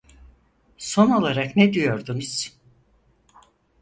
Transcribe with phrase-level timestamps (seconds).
[0.77, 2.53] Son olarak ne diyordunuz?